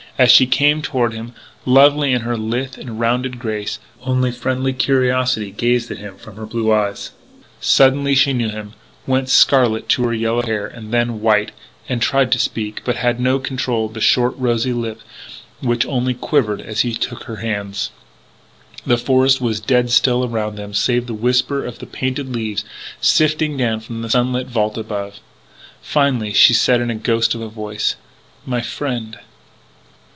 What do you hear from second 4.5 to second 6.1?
curiosity gazed at